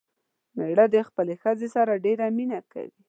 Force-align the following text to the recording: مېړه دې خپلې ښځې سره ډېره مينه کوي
مېړه 0.57 0.85
دې 0.93 1.01
خپلې 1.09 1.33
ښځې 1.41 1.67
سره 1.75 2.01
ډېره 2.05 2.25
مينه 2.37 2.59
کوي 2.71 2.91